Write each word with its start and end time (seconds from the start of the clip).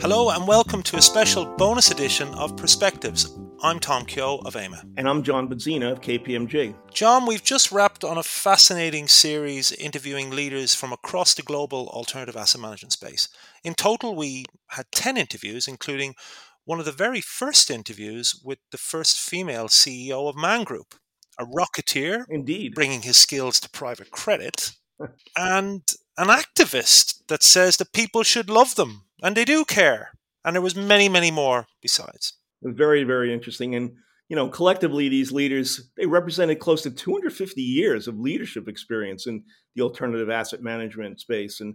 Hello 0.00 0.30
and 0.30 0.48
welcome 0.48 0.82
to 0.84 0.96
a 0.96 1.02
special 1.02 1.44
bonus 1.44 1.90
edition 1.90 2.32
of 2.36 2.56
Perspectives. 2.56 3.38
I'm 3.62 3.78
Tom 3.78 4.06
Kehoe 4.06 4.40
of 4.46 4.56
AIMA. 4.56 4.82
And 4.96 5.06
I'm 5.06 5.22
John 5.22 5.46
Budzyna 5.46 5.92
of 5.92 6.00
KPMG. 6.00 6.74
John, 6.90 7.26
we've 7.26 7.44
just 7.44 7.70
wrapped 7.70 8.02
on 8.02 8.16
a 8.16 8.22
fascinating 8.22 9.08
series 9.08 9.72
interviewing 9.72 10.30
leaders 10.30 10.74
from 10.74 10.94
across 10.94 11.34
the 11.34 11.42
global 11.42 11.90
alternative 11.90 12.34
asset 12.34 12.62
management 12.62 12.94
space. 12.94 13.28
In 13.62 13.74
total, 13.74 14.16
we 14.16 14.46
had 14.68 14.86
10 14.90 15.18
interviews, 15.18 15.68
including 15.68 16.14
one 16.64 16.78
of 16.78 16.86
the 16.86 16.92
very 16.92 17.20
first 17.20 17.70
interviews 17.70 18.40
with 18.42 18.58
the 18.72 18.78
first 18.78 19.20
female 19.20 19.68
CEO 19.68 20.30
of 20.30 20.34
Man 20.34 20.64
Group, 20.64 20.94
a 21.38 21.44
rocketeer, 21.44 22.24
indeed, 22.30 22.74
bringing 22.74 23.02
his 23.02 23.18
skills 23.18 23.60
to 23.60 23.68
private 23.68 24.10
credit, 24.10 24.72
and 25.36 25.82
an 26.16 26.28
activist 26.28 27.26
that 27.28 27.42
says 27.42 27.76
that 27.76 27.92
people 27.92 28.22
should 28.22 28.48
love 28.48 28.76
them 28.76 29.02
and 29.22 29.36
they 29.36 29.44
do 29.44 29.64
care. 29.64 30.10
And 30.44 30.54
there 30.54 30.62
was 30.62 30.74
many, 30.74 31.08
many 31.08 31.30
more 31.30 31.66
besides. 31.82 32.34
Very, 32.62 33.04
very 33.04 33.32
interesting. 33.32 33.74
And 33.74 33.92
you 34.30 34.36
know, 34.36 34.48
collectively, 34.48 35.08
these 35.08 35.32
leaders 35.32 35.90
they 35.96 36.06
represented 36.06 36.60
close 36.60 36.82
to 36.82 36.90
250 36.90 37.60
years 37.60 38.06
of 38.06 38.18
leadership 38.18 38.68
experience 38.68 39.26
in 39.26 39.42
the 39.74 39.82
alternative 39.82 40.30
asset 40.30 40.62
management 40.62 41.20
space, 41.20 41.60
and 41.60 41.74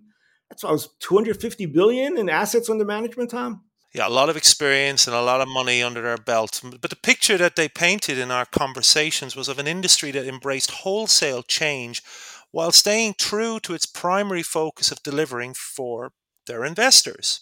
that's 0.50 0.64
why 0.64 0.70
I 0.70 0.74
was 0.74 0.88
250 1.02 1.66
billion 1.66 2.18
in 2.18 2.30
assets 2.30 2.70
under 2.70 2.86
management. 2.86 3.30
Tom. 3.30 3.66
Yeah, 3.94 4.08
a 4.08 4.10
lot 4.10 4.30
of 4.30 4.38
experience 4.38 5.06
and 5.06 5.16
a 5.16 5.22
lot 5.22 5.42
of 5.42 5.48
money 5.48 5.84
under 5.84 6.02
their 6.02 6.18
belt. 6.18 6.62
But 6.82 6.90
the 6.90 6.98
picture 6.98 7.38
that 7.38 7.56
they 7.56 7.70
painted 7.70 8.18
in 8.18 8.32
our 8.32 8.46
conversations 8.46 9.36
was 9.36 9.48
of 9.48 9.60
an 9.60 9.68
industry 9.68 10.12
that 10.12 10.28
embraced 10.28 10.72
wholesale 10.72 11.44
change 11.44 12.04
while 12.52 12.72
staying 12.72 13.16
true 13.18 13.60
to 13.62 13.74
its 13.74 13.86
primary 13.86 14.44
focus 14.44 14.92
of 14.92 15.04
delivering 15.04 15.54
for 15.54 16.12
their 16.46 16.66
investors. 16.66 17.42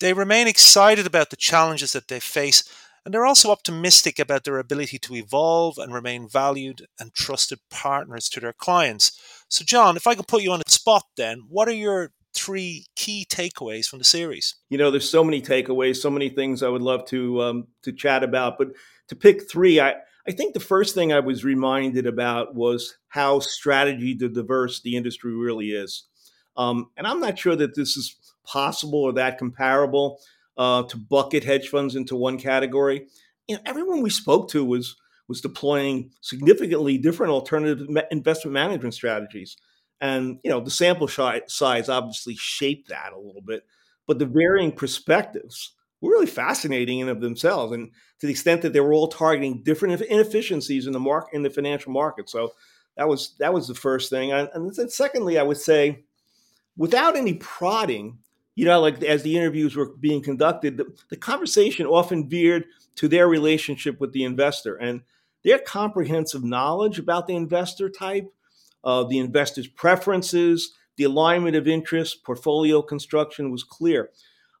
They 0.00 0.12
remain 0.12 0.46
excited 0.46 1.06
about 1.06 1.30
the 1.30 1.36
challenges 1.36 1.92
that 1.92 2.08
they 2.08 2.20
face, 2.20 2.64
and 3.04 3.14
they're 3.14 3.26
also 3.26 3.50
optimistic 3.50 4.18
about 4.18 4.44
their 4.44 4.58
ability 4.58 4.98
to 4.98 5.14
evolve 5.14 5.78
and 5.78 5.94
remain 5.94 6.28
valued 6.28 6.86
and 6.98 7.14
trusted 7.14 7.60
partners 7.70 8.28
to 8.30 8.40
their 8.40 8.52
clients. 8.52 9.18
So, 9.48 9.64
John, 9.64 9.96
if 9.96 10.06
I 10.06 10.14
can 10.14 10.24
put 10.24 10.42
you 10.42 10.52
on 10.52 10.60
the 10.64 10.70
spot, 10.70 11.04
then, 11.16 11.44
what 11.48 11.68
are 11.68 11.72
your 11.72 12.12
three 12.34 12.86
key 12.96 13.26
takeaways 13.28 13.86
from 13.86 13.98
the 14.00 14.04
series? 14.04 14.56
You 14.68 14.76
know, 14.76 14.90
there's 14.90 15.08
so 15.08 15.24
many 15.24 15.40
takeaways, 15.40 15.96
so 15.96 16.10
many 16.10 16.28
things 16.28 16.62
I 16.62 16.68
would 16.68 16.82
love 16.82 17.06
to 17.06 17.42
um, 17.42 17.66
to 17.82 17.92
chat 17.92 18.22
about, 18.22 18.58
but 18.58 18.68
to 19.08 19.16
pick 19.16 19.50
three, 19.50 19.80
I 19.80 19.94
I 20.28 20.32
think 20.32 20.54
the 20.54 20.60
first 20.60 20.94
thing 20.94 21.12
I 21.12 21.20
was 21.20 21.44
reminded 21.44 22.06
about 22.06 22.54
was 22.54 22.96
how 23.08 23.38
strategy 23.38 24.14
diverse 24.14 24.82
the 24.82 24.96
industry 24.96 25.32
really 25.32 25.68
is. 25.68 26.04
Um, 26.56 26.90
and 26.96 27.06
I'm 27.06 27.20
not 27.20 27.38
sure 27.38 27.56
that 27.56 27.74
this 27.74 27.96
is 27.96 28.16
possible 28.44 29.00
or 29.00 29.12
that 29.14 29.38
comparable 29.38 30.20
uh, 30.56 30.84
to 30.84 30.96
bucket 30.96 31.44
hedge 31.44 31.68
funds 31.68 31.96
into 31.96 32.16
one 32.16 32.38
category. 32.38 33.06
You 33.46 33.56
know, 33.56 33.62
everyone 33.66 34.02
we 34.02 34.10
spoke 34.10 34.50
to 34.50 34.64
was 34.64 34.96
was 35.28 35.40
deploying 35.40 36.12
significantly 36.20 36.98
different 36.98 37.32
alternative 37.32 37.88
investment 38.10 38.52
management 38.54 38.94
strategies, 38.94 39.56
and 40.00 40.38
you 40.42 40.50
know 40.50 40.60
the 40.60 40.70
sample 40.70 41.08
size 41.08 41.88
obviously 41.88 42.36
shaped 42.36 42.88
that 42.88 43.12
a 43.12 43.18
little 43.18 43.42
bit. 43.42 43.64
But 44.06 44.18
the 44.18 44.26
varying 44.26 44.72
perspectives 44.72 45.72
were 46.00 46.10
really 46.10 46.26
fascinating 46.26 47.00
in 47.00 47.08
of 47.08 47.20
themselves, 47.20 47.72
and 47.72 47.90
to 48.20 48.26
the 48.26 48.32
extent 48.32 48.62
that 48.62 48.72
they 48.72 48.80
were 48.80 48.94
all 48.94 49.08
targeting 49.08 49.62
different 49.62 50.00
inefficiencies 50.00 50.86
in 50.86 50.92
the 50.92 51.00
mark 51.00 51.28
in 51.32 51.42
the 51.42 51.50
financial 51.50 51.92
market. 51.92 52.30
So 52.30 52.52
that 52.96 53.08
was 53.08 53.34
that 53.38 53.52
was 53.52 53.68
the 53.68 53.74
first 53.74 54.10
thing, 54.10 54.32
and, 54.32 54.48
and 54.54 54.74
then 54.74 54.88
secondly, 54.88 55.38
I 55.38 55.42
would 55.42 55.58
say 55.58 56.04
without 56.76 57.16
any 57.16 57.34
prodding, 57.34 58.18
you 58.54 58.64
know, 58.64 58.80
like 58.80 59.02
as 59.02 59.22
the 59.22 59.36
interviews 59.36 59.76
were 59.76 59.90
being 60.00 60.22
conducted, 60.22 60.76
the, 60.76 60.86
the 61.10 61.16
conversation 61.16 61.86
often 61.86 62.28
veered 62.28 62.64
to 62.96 63.08
their 63.08 63.28
relationship 63.28 64.00
with 64.00 64.12
the 64.12 64.24
investor 64.24 64.76
and 64.76 65.02
their 65.44 65.58
comprehensive 65.58 66.42
knowledge 66.42 66.98
about 66.98 67.26
the 67.26 67.36
investor 67.36 67.88
type, 67.88 68.26
uh, 68.84 69.04
the 69.04 69.18
investor's 69.18 69.68
preferences, 69.68 70.72
the 70.96 71.04
alignment 71.04 71.56
of 71.56 71.68
interest, 71.68 72.24
portfolio 72.24 72.82
construction 72.82 73.50
was 73.50 73.62
clear. 73.62 74.10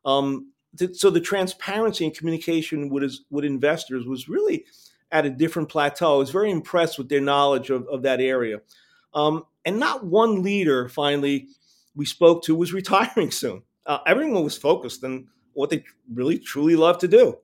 Um, 0.04 0.52
th- 0.78 0.96
so 0.96 1.10
the 1.10 1.20
transparency 1.20 2.04
and 2.04 2.14
communication 2.14 2.88
with, 2.90 3.02
his, 3.02 3.24
with 3.30 3.44
investors 3.44 4.06
was 4.06 4.28
really 4.28 4.64
at 5.10 5.26
a 5.26 5.30
different 5.30 5.68
plateau. 5.68 6.14
I 6.14 6.18
was 6.18 6.30
very 6.30 6.50
impressed 6.50 6.98
with 6.98 7.08
their 7.08 7.20
knowledge 7.20 7.70
of, 7.70 7.86
of 7.88 8.02
that 8.02 8.20
area. 8.20 8.60
Um, 9.14 9.44
and 9.64 9.78
not 9.80 10.04
one 10.04 10.42
leader 10.42 10.88
finally 10.88 11.48
we 11.96 12.04
spoke 12.06 12.44
to 12.44 12.54
was 12.54 12.72
retiring 12.72 13.32
soon. 13.32 13.62
Uh, 13.84 13.98
everyone 14.06 14.44
was 14.44 14.56
focused 14.56 15.02
on 15.02 15.26
what 15.54 15.70
they 15.70 15.82
really 16.12 16.38
truly 16.38 16.76
love 16.76 16.98
to 16.98 17.08
do. 17.08 17.38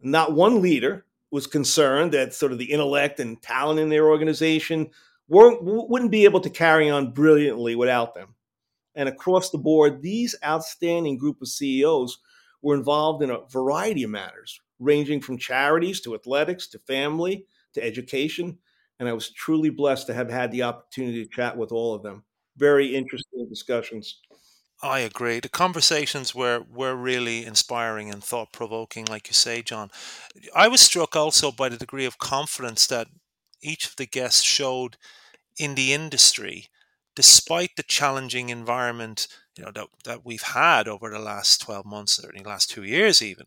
Not 0.00 0.34
one 0.34 0.60
leader 0.60 1.06
was 1.30 1.46
concerned 1.46 2.12
that 2.12 2.34
sort 2.34 2.52
of 2.52 2.58
the 2.58 2.70
intellect 2.70 3.18
and 3.18 3.40
talent 3.40 3.80
in 3.80 3.88
their 3.88 4.06
organization 4.06 4.90
weren't, 5.28 5.60
wouldn't 5.62 6.10
be 6.10 6.24
able 6.24 6.40
to 6.40 6.50
carry 6.50 6.90
on 6.90 7.12
brilliantly 7.12 7.74
without 7.74 8.14
them. 8.14 8.34
And 8.94 9.08
across 9.08 9.50
the 9.50 9.58
board, 9.58 10.02
these 10.02 10.36
outstanding 10.44 11.16
group 11.16 11.40
of 11.40 11.48
CEOs 11.48 12.18
were 12.62 12.76
involved 12.76 13.22
in 13.22 13.30
a 13.30 13.40
variety 13.50 14.04
of 14.04 14.10
matters, 14.10 14.60
ranging 14.78 15.20
from 15.20 15.38
charities 15.38 16.00
to 16.02 16.14
athletics 16.14 16.68
to 16.68 16.78
family 16.78 17.46
to 17.72 17.82
education. 17.82 18.58
And 19.00 19.08
I 19.08 19.12
was 19.12 19.30
truly 19.30 19.70
blessed 19.70 20.06
to 20.08 20.14
have 20.14 20.30
had 20.30 20.52
the 20.52 20.62
opportunity 20.62 21.24
to 21.24 21.30
chat 21.30 21.56
with 21.56 21.72
all 21.72 21.94
of 21.94 22.02
them 22.02 22.24
very 22.56 22.94
interesting 22.94 23.46
discussions. 23.48 24.20
I 24.82 25.00
agree. 25.00 25.40
The 25.40 25.48
conversations 25.48 26.34
were 26.34 26.62
were 26.70 26.94
really 26.94 27.44
inspiring 27.46 28.10
and 28.10 28.22
thought 28.22 28.52
provoking, 28.52 29.06
like 29.06 29.28
you 29.28 29.34
say, 29.34 29.62
John. 29.62 29.90
I 30.54 30.68
was 30.68 30.80
struck 30.80 31.16
also 31.16 31.50
by 31.50 31.68
the 31.68 31.78
degree 31.78 32.04
of 32.04 32.18
confidence 32.18 32.86
that 32.88 33.08
each 33.62 33.86
of 33.86 33.96
the 33.96 34.06
guests 34.06 34.42
showed 34.42 34.96
in 35.58 35.74
the 35.74 35.92
industry, 35.92 36.68
despite 37.16 37.76
the 37.76 37.82
challenging 37.84 38.50
environment 38.50 39.28
you 39.56 39.64
know 39.64 39.70
that 39.72 39.88
that 40.04 40.24
we've 40.24 40.42
had 40.42 40.88
over 40.88 41.10
the 41.10 41.18
last 41.18 41.60
twelve 41.62 41.86
months, 41.86 42.22
or 42.22 42.32
the 42.32 42.42
last 42.42 42.70
two 42.70 42.84
years, 42.84 43.22
even. 43.22 43.46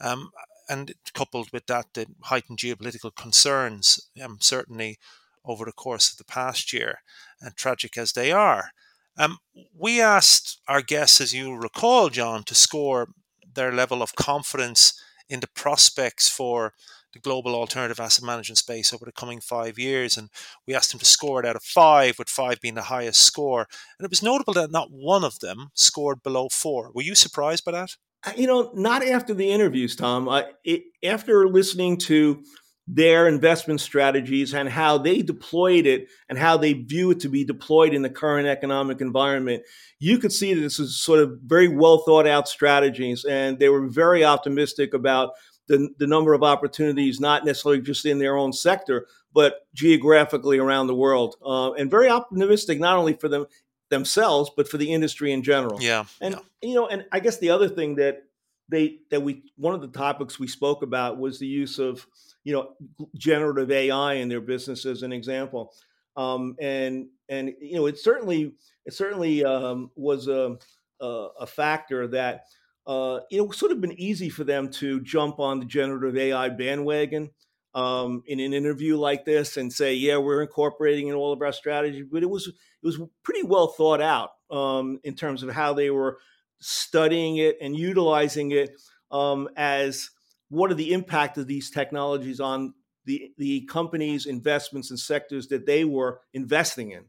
Um, 0.00 0.30
and 0.68 0.92
coupled 1.14 1.50
with 1.52 1.66
that, 1.66 1.86
the 1.94 2.06
heightened 2.22 2.58
geopolitical 2.58 3.14
concerns, 3.14 4.00
um, 4.22 4.38
certainly 4.40 4.98
over 5.44 5.64
the 5.64 5.72
course 5.72 6.10
of 6.10 6.18
the 6.18 6.24
past 6.24 6.72
year, 6.72 6.98
and 7.40 7.56
tragic 7.56 7.96
as 7.96 8.12
they 8.12 8.32
are. 8.32 8.70
Um, 9.16 9.38
we 9.76 10.00
asked 10.00 10.60
our 10.66 10.82
guests, 10.82 11.20
as 11.20 11.32
you 11.32 11.54
recall, 11.54 12.08
John, 12.08 12.42
to 12.44 12.54
score 12.54 13.08
their 13.54 13.72
level 13.72 14.02
of 14.02 14.16
confidence 14.16 15.00
in 15.28 15.40
the 15.40 15.48
prospects 15.48 16.28
for 16.28 16.72
the 17.12 17.20
global 17.20 17.54
alternative 17.54 18.00
asset 18.00 18.24
management 18.24 18.58
space 18.58 18.92
over 18.92 19.04
the 19.04 19.12
coming 19.12 19.40
five 19.40 19.78
years. 19.78 20.16
And 20.16 20.28
we 20.66 20.74
asked 20.74 20.90
them 20.90 20.98
to 20.98 21.04
score 21.04 21.40
it 21.40 21.46
out 21.46 21.56
of 21.56 21.62
five, 21.62 22.18
with 22.18 22.28
five 22.28 22.60
being 22.60 22.74
the 22.74 22.82
highest 22.82 23.22
score. 23.22 23.68
And 23.98 24.04
it 24.04 24.10
was 24.10 24.22
notable 24.22 24.52
that 24.54 24.72
not 24.72 24.88
one 24.90 25.22
of 25.22 25.38
them 25.38 25.70
scored 25.74 26.22
below 26.22 26.48
four. 26.50 26.90
Were 26.92 27.02
you 27.02 27.14
surprised 27.14 27.64
by 27.64 27.72
that? 27.72 27.90
Uh, 28.26 28.32
you 28.36 28.46
know, 28.46 28.72
not 28.74 29.04
after 29.04 29.32
the 29.32 29.50
interviews, 29.50 29.94
Tom. 29.94 30.28
It, 30.64 30.82
after 31.04 31.46
listening 31.46 31.98
to 31.98 32.42
their 32.86 33.26
investment 33.26 33.80
strategies 33.80 34.52
and 34.52 34.68
how 34.68 34.98
they 34.98 35.22
deployed 35.22 35.86
it 35.86 36.08
and 36.28 36.38
how 36.38 36.56
they 36.56 36.74
view 36.74 37.10
it 37.10 37.20
to 37.20 37.28
be 37.28 37.44
deployed 37.44 37.94
in 37.94 38.02
the 38.02 38.10
current 38.10 38.46
economic 38.46 39.00
environment, 39.00 39.62
you 39.98 40.18
could 40.18 40.32
see 40.32 40.52
that 40.52 40.60
this 40.60 40.78
is 40.78 41.02
sort 41.02 41.20
of 41.20 41.38
very 41.44 41.68
well 41.68 41.98
thought 41.98 42.26
out 42.26 42.46
strategies. 42.46 43.24
And 43.24 43.58
they 43.58 43.70
were 43.70 43.88
very 43.88 44.22
optimistic 44.22 44.92
about 44.92 45.30
the, 45.66 45.88
the 45.98 46.06
number 46.06 46.34
of 46.34 46.42
opportunities, 46.42 47.20
not 47.20 47.44
necessarily 47.46 47.80
just 47.80 48.04
in 48.04 48.18
their 48.18 48.36
own 48.36 48.52
sector, 48.52 49.06
but 49.32 49.66
geographically 49.74 50.58
around 50.58 50.86
the 50.86 50.94
world. 50.94 51.36
Uh, 51.44 51.72
and 51.72 51.90
very 51.90 52.10
optimistic, 52.10 52.78
not 52.78 52.98
only 52.98 53.14
for 53.14 53.28
them 53.28 53.46
themselves, 53.90 54.50
but 54.56 54.68
for 54.68 54.76
the 54.76 54.92
industry 54.92 55.32
in 55.32 55.42
general. 55.42 55.80
Yeah. 55.80 56.04
And, 56.20 56.34
yeah. 56.34 56.68
you 56.68 56.74
know, 56.74 56.86
and 56.86 57.06
I 57.12 57.20
guess 57.20 57.38
the 57.38 57.50
other 57.50 57.68
thing 57.68 57.94
that 57.96 58.24
they, 58.68 58.98
that 59.10 59.22
we, 59.22 59.42
one 59.56 59.74
of 59.74 59.80
the 59.80 59.88
topics 59.88 60.38
we 60.38 60.46
spoke 60.46 60.82
about 60.82 61.18
was 61.18 61.38
the 61.38 61.46
use 61.46 61.78
of, 61.78 62.06
you 62.44 62.52
know 62.52 62.74
generative 63.16 63.70
AI 63.70 64.14
in 64.14 64.28
their 64.28 64.40
business 64.40 64.86
as 64.86 65.02
an 65.02 65.12
example, 65.12 65.72
um, 66.16 66.54
and 66.60 67.08
and 67.28 67.52
you 67.60 67.74
know 67.74 67.86
it 67.86 67.98
certainly 67.98 68.52
it 68.84 68.92
certainly 68.92 69.44
um, 69.44 69.90
was 69.96 70.28
a, 70.28 70.56
a, 71.00 71.28
a 71.40 71.46
factor 71.46 72.06
that 72.08 72.44
uh, 72.86 73.20
you 73.30 73.38
know 73.38 73.50
sort 73.50 73.72
of 73.72 73.80
been 73.80 73.98
easy 73.98 74.28
for 74.28 74.44
them 74.44 74.70
to 74.70 75.00
jump 75.00 75.40
on 75.40 75.58
the 75.58 75.64
generative 75.64 76.16
AI 76.16 76.50
bandwagon 76.50 77.30
um, 77.74 78.22
in 78.26 78.38
an 78.38 78.52
interview 78.52 78.96
like 78.96 79.24
this 79.24 79.56
and 79.56 79.72
say, 79.72 79.94
yeah, 79.94 80.18
we're 80.18 80.42
incorporating 80.42 81.08
in 81.08 81.14
all 81.14 81.32
of 81.32 81.42
our 81.42 81.52
strategy. 81.52 82.02
But 82.02 82.22
it 82.22 82.30
was 82.30 82.46
it 82.46 82.86
was 82.86 83.00
pretty 83.22 83.42
well 83.42 83.68
thought 83.68 84.02
out 84.02 84.32
um, 84.50 85.00
in 85.02 85.14
terms 85.14 85.42
of 85.42 85.50
how 85.50 85.72
they 85.72 85.88
were 85.88 86.18
studying 86.64 87.36
it 87.36 87.58
and 87.60 87.76
utilizing 87.76 88.50
it 88.52 88.70
um, 89.10 89.48
as 89.56 90.10
what 90.48 90.70
are 90.70 90.74
the 90.74 90.92
impact 90.92 91.36
of 91.36 91.46
these 91.46 91.70
technologies 91.70 92.40
on 92.40 92.74
the 93.04 93.32
the 93.36 93.66
companies, 93.66 94.26
investments, 94.26 94.90
and 94.90 94.98
sectors 94.98 95.48
that 95.48 95.66
they 95.66 95.84
were 95.84 96.20
investing 96.32 96.90
in. 96.90 97.04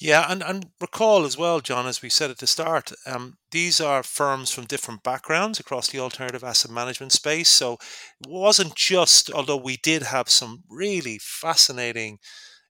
Yeah, 0.00 0.24
and, 0.30 0.42
and 0.42 0.66
recall 0.80 1.24
as 1.24 1.36
well, 1.36 1.60
John, 1.60 1.86
as 1.86 2.00
we 2.00 2.08
said 2.08 2.30
at 2.30 2.38
the 2.38 2.46
start, 2.46 2.92
um, 3.04 3.36
these 3.50 3.80
are 3.80 4.02
firms 4.02 4.50
from 4.50 4.64
different 4.64 5.02
backgrounds 5.02 5.60
across 5.60 5.88
the 5.88 5.98
alternative 5.98 6.44
asset 6.44 6.70
management 6.70 7.12
space. 7.12 7.48
So 7.48 7.74
it 7.74 8.28
wasn't 8.28 8.74
just, 8.76 9.30
although 9.30 9.56
we 9.56 9.76
did 9.76 10.04
have 10.04 10.30
some 10.30 10.62
really 10.70 11.18
fascinating 11.20 12.18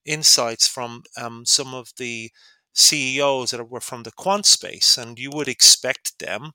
insights 0.04 0.66
from 0.66 1.02
um, 1.16 1.44
some 1.44 1.74
of 1.74 1.92
the 1.98 2.30
CEOs 2.78 3.50
that 3.50 3.68
were 3.68 3.80
from 3.80 4.04
the 4.04 4.12
quant 4.12 4.46
space, 4.46 4.96
and 4.96 5.18
you 5.18 5.30
would 5.32 5.48
expect 5.48 6.18
them, 6.18 6.52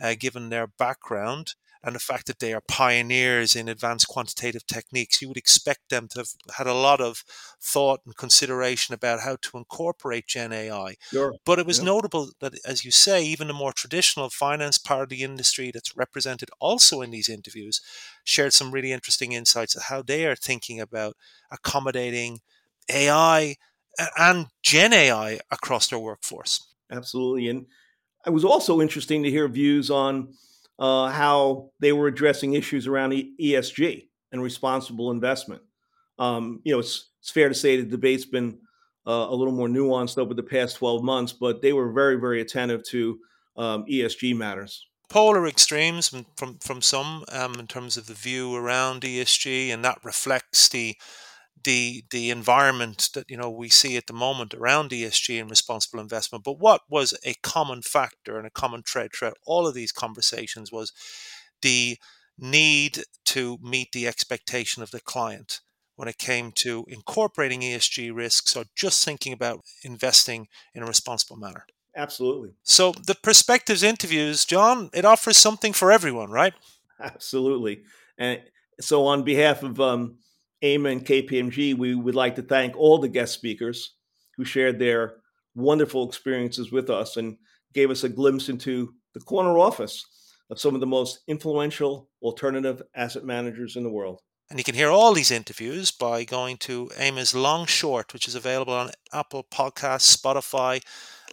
uh, 0.00 0.14
given 0.18 0.50
their 0.50 0.66
background, 0.66 1.54
and 1.84 1.96
the 1.96 2.00
fact 2.00 2.26
that 2.26 2.38
they 2.38 2.52
are 2.52 2.62
pioneers 2.68 3.56
in 3.56 3.68
advanced 3.68 4.06
quantitative 4.06 4.66
techniques, 4.66 5.20
you 5.20 5.28
would 5.28 5.36
expect 5.36 5.88
them 5.88 6.06
to 6.08 6.20
have 6.20 6.28
had 6.56 6.66
a 6.68 6.74
lot 6.74 7.00
of 7.00 7.24
thought 7.60 8.00
and 8.04 8.16
consideration 8.16 8.94
about 8.94 9.20
how 9.20 9.36
to 9.42 9.58
incorporate 9.58 10.28
Gen 10.28 10.52
AI. 10.52 10.94
Sure. 11.10 11.34
But 11.44 11.58
it 11.58 11.66
was 11.66 11.78
yep. 11.78 11.86
notable 11.86 12.30
that, 12.40 12.54
as 12.64 12.84
you 12.84 12.92
say, 12.92 13.24
even 13.24 13.48
the 13.48 13.54
more 13.54 13.72
traditional 13.72 14.30
finance 14.30 14.78
part 14.78 15.04
of 15.04 15.08
the 15.08 15.22
industry 15.22 15.72
that's 15.72 15.96
represented 15.96 16.50
also 16.60 17.00
in 17.00 17.10
these 17.10 17.28
interviews 17.28 17.80
shared 18.22 18.52
some 18.52 18.70
really 18.70 18.92
interesting 18.92 19.32
insights 19.32 19.74
of 19.74 19.84
how 19.84 20.02
they 20.02 20.24
are 20.24 20.36
thinking 20.36 20.80
about 20.80 21.16
accommodating 21.50 22.40
AI 22.88 23.56
and 24.18 24.46
Gen 24.62 24.92
AI 24.92 25.40
across 25.50 25.88
their 25.88 25.98
workforce. 25.98 26.66
Absolutely. 26.90 27.48
And 27.48 27.66
it 28.26 28.30
was 28.30 28.44
also 28.44 28.80
interesting 28.80 29.22
to 29.22 29.30
hear 29.30 29.48
views 29.48 29.90
on 29.90 30.34
uh, 30.78 31.08
how 31.08 31.70
they 31.80 31.92
were 31.92 32.06
addressing 32.06 32.54
issues 32.54 32.86
around 32.86 33.12
ESG 33.12 34.08
and 34.30 34.42
responsible 34.42 35.10
investment. 35.10 35.62
Um, 36.18 36.60
you 36.64 36.72
know, 36.72 36.78
it's, 36.78 37.10
it's, 37.20 37.30
fair 37.30 37.48
to 37.48 37.54
say 37.54 37.76
the 37.76 37.84
debate's 37.84 38.24
been 38.24 38.58
uh, 39.06 39.26
a 39.28 39.34
little 39.34 39.52
more 39.52 39.68
nuanced 39.68 40.18
over 40.18 40.34
the 40.34 40.42
past 40.42 40.76
12 40.76 41.02
months, 41.02 41.32
but 41.32 41.62
they 41.62 41.72
were 41.72 41.92
very, 41.92 42.16
very 42.16 42.40
attentive 42.40 42.84
to 42.84 43.18
um, 43.56 43.84
ESG 43.86 44.36
matters. 44.36 44.86
Polar 45.08 45.46
extremes 45.46 46.08
from, 46.08 46.26
from, 46.36 46.58
from 46.58 46.80
some 46.80 47.24
um, 47.30 47.54
in 47.58 47.66
terms 47.66 47.96
of 47.96 48.06
the 48.06 48.14
view 48.14 48.54
around 48.54 49.02
ESG, 49.02 49.68
and 49.68 49.84
that 49.84 49.98
reflects 50.04 50.68
the 50.68 50.96
the 51.64 52.04
the 52.10 52.30
environment 52.30 53.10
that 53.14 53.30
you 53.30 53.36
know 53.36 53.50
we 53.50 53.68
see 53.68 53.96
at 53.96 54.06
the 54.06 54.12
moment 54.12 54.54
around 54.54 54.90
ESG 54.90 55.40
and 55.40 55.50
responsible 55.50 56.00
investment. 56.00 56.44
But 56.44 56.58
what 56.58 56.82
was 56.88 57.14
a 57.24 57.34
common 57.42 57.82
factor 57.82 58.38
and 58.38 58.46
a 58.46 58.50
common 58.50 58.82
thread 58.82 59.10
throughout 59.12 59.38
all 59.46 59.66
of 59.66 59.74
these 59.74 59.92
conversations 59.92 60.72
was 60.72 60.92
the 61.62 61.98
need 62.38 63.04
to 63.26 63.58
meet 63.62 63.92
the 63.92 64.06
expectation 64.06 64.82
of 64.82 64.90
the 64.90 65.00
client 65.00 65.60
when 65.96 66.08
it 66.08 66.18
came 66.18 66.50
to 66.52 66.84
incorporating 66.88 67.60
ESG 67.60 68.14
risks 68.14 68.56
or 68.56 68.64
just 68.74 69.04
thinking 69.04 69.32
about 69.32 69.60
investing 69.84 70.48
in 70.74 70.82
a 70.82 70.86
responsible 70.86 71.36
manner. 71.36 71.66
Absolutely. 71.94 72.54
So 72.62 72.92
the 72.92 73.14
perspectives 73.14 73.82
interviews, 73.82 74.44
John, 74.44 74.88
it 74.94 75.04
offers 75.04 75.36
something 75.36 75.72
for 75.74 75.92
everyone, 75.92 76.30
right? 76.30 76.54
Absolutely. 77.00 77.82
And 78.16 78.40
so 78.80 79.06
on 79.06 79.22
behalf 79.24 79.62
of 79.62 79.78
um, 79.80 80.16
AIMA 80.62 80.88
and 80.90 81.06
KPMG, 81.06 81.76
we 81.76 81.94
would 81.94 82.14
like 82.14 82.36
to 82.36 82.42
thank 82.42 82.76
all 82.76 82.98
the 82.98 83.08
guest 83.08 83.34
speakers 83.34 83.94
who 84.36 84.44
shared 84.44 84.78
their 84.78 85.16
wonderful 85.54 86.08
experiences 86.08 86.72
with 86.72 86.88
us 86.88 87.16
and 87.16 87.36
gave 87.74 87.90
us 87.90 88.04
a 88.04 88.08
glimpse 88.08 88.48
into 88.48 88.94
the 89.14 89.20
corner 89.20 89.58
office 89.58 90.04
of 90.50 90.60
some 90.60 90.74
of 90.74 90.80
the 90.80 90.86
most 90.86 91.20
influential 91.26 92.08
alternative 92.22 92.82
asset 92.94 93.24
managers 93.24 93.76
in 93.76 93.82
the 93.82 93.90
world. 93.90 94.20
And 94.50 94.58
you 94.58 94.64
can 94.64 94.74
hear 94.74 94.90
all 94.90 95.14
these 95.14 95.30
interviews 95.30 95.90
by 95.90 96.24
going 96.24 96.58
to 96.58 96.90
AIMA's 96.98 97.34
Long 97.34 97.64
Short, 97.64 98.12
which 98.12 98.28
is 98.28 98.34
available 98.34 98.74
on 98.74 98.90
Apple 99.12 99.44
Podcasts, 99.50 100.14
Spotify, 100.14 100.82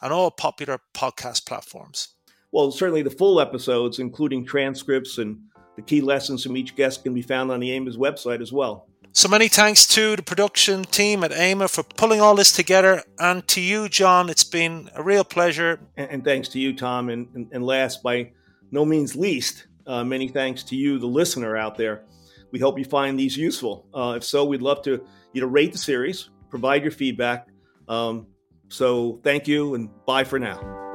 and 0.02 0.14
all 0.14 0.32
popular 0.32 0.80
podcast 0.94 1.46
platforms. 1.46 2.10
Well, 2.52 2.72
certainly 2.72 3.02
the 3.02 3.10
full 3.10 3.42
episodes, 3.42 4.00
including 4.00 4.46
transcripts 4.46 5.18
and 5.18 5.38
the 5.76 5.82
key 5.82 6.02
lessons 6.02 6.44
from 6.44 6.56
each 6.56 6.76
guest, 6.76 7.04
can 7.04 7.14
be 7.14 7.22
found 7.22 7.52
on 7.52 7.60
the 7.60 7.72
AIMA's 7.72 7.98
website 7.98 8.42
as 8.42 8.54
well. 8.54 8.88
So 9.20 9.28
many 9.28 9.50
thanks 9.50 9.86
to 9.88 10.16
the 10.16 10.22
production 10.24 10.86
team 10.86 11.26
at 11.26 11.34
AIMA 11.34 11.68
for 11.68 11.84
pulling 11.84 12.22
all 12.22 12.36
this 12.36 12.54
together, 12.54 13.04
and 13.20 13.46
to 13.50 13.60
you, 13.60 13.90
John. 13.90 14.30
It's 14.30 14.46
been 14.46 14.90
a 14.96 15.04
real 15.04 15.26
pleasure. 15.26 15.78
And, 15.98 16.10
and 16.10 16.24
thanks 16.24 16.48
to 16.50 16.60
you, 16.60 16.74
Tom. 16.74 17.10
And, 17.10 17.28
and, 17.36 17.50
and, 17.52 17.66
last, 17.66 18.02
by 18.02 18.32
no 18.72 18.86
means 18.86 19.18
least, 19.18 19.68
uh, 19.86 20.06
many 20.06 20.30
thanks 20.30 20.64
to 20.64 20.78
you, 20.78 21.00
the 21.00 21.06
listener 21.06 21.58
out 21.58 21.76
there. 21.76 22.06
We 22.54 22.60
hope 22.60 22.80
you 22.80 22.86
find 22.86 23.20
these 23.20 23.36
useful. 23.36 23.88
Uh, 23.94 24.14
if 24.16 24.24
so, 24.24 24.46
we'd 24.46 24.62
love 24.62 24.84
to 24.84 25.06
you 25.34 25.42
know 25.42 25.48
rate 25.48 25.74
the 25.74 25.78
series, 25.78 26.30
provide 26.50 26.84
your 26.84 26.92
feedback. 26.92 27.50
Um, 27.90 28.26
so 28.70 29.20
thank 29.22 29.50
you, 29.50 29.76
and 29.76 29.90
bye 30.06 30.24
for 30.24 30.40
now. 30.40 30.89